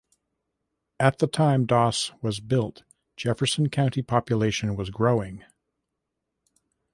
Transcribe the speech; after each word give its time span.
At 0.99 1.19
the 1.19 1.27
time 1.27 1.67
Doss 1.67 2.11
was 2.23 2.39
built, 2.39 2.81
Jefferson 3.17 3.69
County 3.69 4.01
population 4.01 4.75
was 4.75 4.89
growing. 4.89 5.45